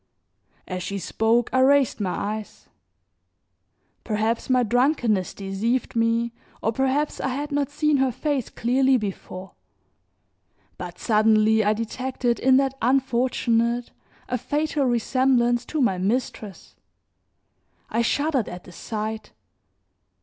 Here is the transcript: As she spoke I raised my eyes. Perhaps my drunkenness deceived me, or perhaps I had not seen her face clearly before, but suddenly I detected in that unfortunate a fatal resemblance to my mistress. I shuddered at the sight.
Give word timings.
As 0.67 0.81
she 0.81 0.97
spoke 0.97 1.47
I 1.53 1.59
raised 1.59 1.99
my 1.99 2.09
eyes. 2.15 2.69
Perhaps 4.03 4.49
my 4.49 4.63
drunkenness 4.63 5.35
deceived 5.35 5.95
me, 5.95 6.33
or 6.59 6.71
perhaps 6.71 7.21
I 7.21 7.27
had 7.27 7.51
not 7.51 7.69
seen 7.69 7.97
her 7.97 8.11
face 8.11 8.49
clearly 8.49 8.97
before, 8.97 9.51
but 10.79 10.97
suddenly 10.97 11.63
I 11.63 11.73
detected 11.73 12.39
in 12.39 12.57
that 12.57 12.73
unfortunate 12.81 13.91
a 14.27 14.39
fatal 14.39 14.85
resemblance 14.87 15.65
to 15.65 15.79
my 15.79 15.99
mistress. 15.99 16.75
I 17.91 18.01
shuddered 18.01 18.49
at 18.49 18.63
the 18.63 18.71
sight. 18.71 19.33